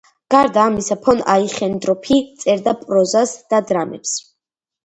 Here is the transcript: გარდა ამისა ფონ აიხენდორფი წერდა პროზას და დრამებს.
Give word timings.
გარდა 0.35 0.61
ამისა 0.69 0.97
ფონ 1.03 1.19
აიხენდორფი 1.33 2.19
წერდა 2.45 2.75
პროზას 2.81 3.35
და 3.53 3.61
დრამებს. 3.73 4.17